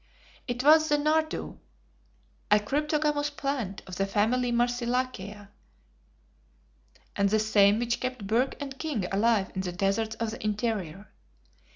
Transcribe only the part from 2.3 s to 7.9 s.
a cryptogamous plant of the family Marsilacea, and the same